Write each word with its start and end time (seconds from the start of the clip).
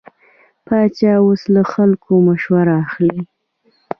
پاچا 0.65 1.13
اوس 1.25 1.41
له 1.53 1.61
خلکو 1.73 2.11
مشوره 2.27 2.73
اخلي. 2.85 3.19